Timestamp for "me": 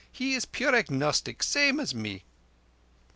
1.93-2.23